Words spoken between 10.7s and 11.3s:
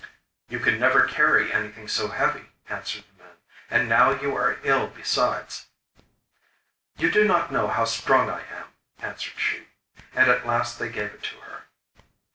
they gave it